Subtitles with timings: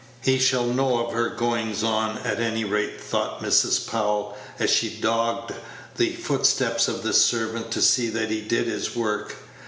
[0.23, 3.85] "He shall know of her goings on, at any rate," thought Mrs.
[3.85, 5.53] Powell, as she dogged
[5.97, 9.35] the footsteps of the servant to see that he did his work.